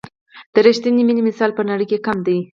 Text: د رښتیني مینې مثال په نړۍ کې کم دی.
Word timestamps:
د 0.53 0.55
رښتیني 0.65 1.03
مینې 1.07 1.21
مثال 1.29 1.51
په 1.55 1.61
نړۍ 1.69 1.85
کې 1.91 2.03
کم 2.05 2.17
دی. 2.27 2.37